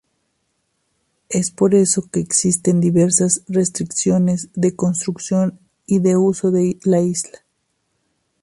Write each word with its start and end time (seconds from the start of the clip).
Es 1.29 1.51
por 1.51 1.75
esto 1.75 2.01
que 2.11 2.19
existen 2.21 2.79
diversas 2.81 3.43
restricciones 3.47 4.49
de 4.55 4.75
construcción 4.75 5.59
y 5.85 5.99
uso 6.15 6.49
de 6.49 6.79
la 6.83 7.01
isla. 7.01 7.43